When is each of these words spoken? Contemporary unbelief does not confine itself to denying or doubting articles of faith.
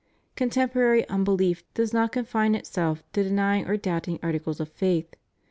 Contemporary 0.35 1.07
unbelief 1.09 1.63
does 1.75 1.93
not 1.93 2.11
confine 2.11 2.55
itself 2.55 3.03
to 3.13 3.21
denying 3.21 3.67
or 3.67 3.77
doubting 3.77 4.17
articles 4.23 4.59
of 4.59 4.67
faith. 4.67 5.13